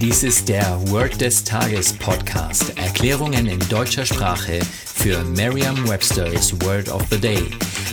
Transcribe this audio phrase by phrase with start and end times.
[0.00, 2.78] Dies ist der Word des Tages Podcast.
[2.78, 7.44] Erklärungen in deutscher Sprache für Merriam-Webster's Word of the Day.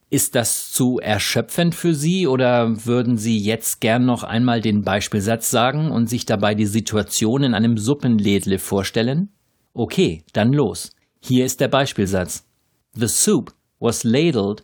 [0.09, 5.49] Ist das zu erschöpfend für Sie oder würden Sie jetzt gern noch einmal den Beispielsatz
[5.49, 9.29] sagen und sich dabei die Situation in einem Suppenlädle vorstellen?
[9.73, 10.91] Okay, dann los.
[11.19, 12.45] Hier ist der Beispielsatz.
[12.93, 14.63] The soup was ladled